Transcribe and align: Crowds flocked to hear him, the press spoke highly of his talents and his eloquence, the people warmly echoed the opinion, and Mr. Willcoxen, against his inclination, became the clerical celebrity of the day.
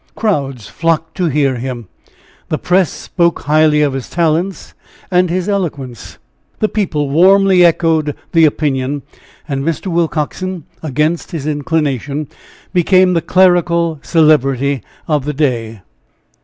Crowds 0.15 0.67
flocked 0.67 1.13
to 1.17 1.25
hear 1.25 1.57
him, 1.57 1.87
the 2.49 2.57
press 2.57 2.89
spoke 2.91 3.41
highly 3.41 3.83
of 3.83 3.93
his 3.93 4.09
talents 4.09 4.73
and 5.11 5.29
his 5.29 5.47
eloquence, 5.47 6.17
the 6.57 6.67
people 6.67 7.07
warmly 7.11 7.63
echoed 7.63 8.15
the 8.31 8.45
opinion, 8.45 9.03
and 9.47 9.63
Mr. 9.63 9.91
Willcoxen, 9.91 10.63
against 10.81 11.29
his 11.29 11.45
inclination, 11.45 12.27
became 12.73 13.13
the 13.13 13.21
clerical 13.21 13.99
celebrity 14.01 14.81
of 15.07 15.25
the 15.25 15.33
day. 15.33 15.81